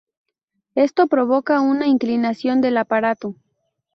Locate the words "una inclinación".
1.61-2.59